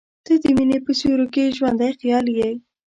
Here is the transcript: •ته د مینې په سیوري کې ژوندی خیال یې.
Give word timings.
•ته 0.25 0.33
د 0.43 0.45
مینې 0.57 0.77
په 0.85 0.91
سیوري 0.99 1.27
کې 1.33 1.53
ژوندی 1.57 1.91
خیال 1.99 2.25
یې. 2.37 2.49